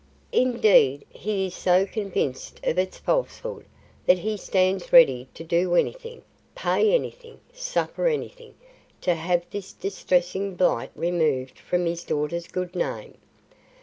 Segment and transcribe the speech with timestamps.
[0.31, 3.65] Indeed, he is so convinced of its falsehood,
[4.07, 6.23] that he stands ready to do anything,
[6.55, 8.55] pay anything, suffer anything,
[9.01, 13.19] to have this distressing blight removed from his daughter's good name.